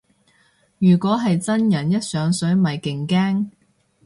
[0.79, 3.51] 如果係真人一上水咪勁驚